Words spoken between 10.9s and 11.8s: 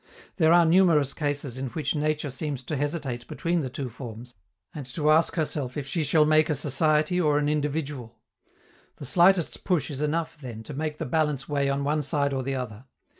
the balance weigh